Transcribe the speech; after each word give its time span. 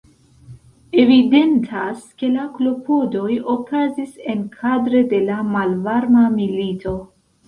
Evidentas 1.01 1.99
ke 2.21 2.29
la 2.37 2.45
klopodoj 2.55 3.33
okazis 3.55 4.15
enkadre 4.35 5.03
de 5.13 5.21
la 5.27 5.37
Malvarma 5.51 6.25
Milito. 6.39 6.95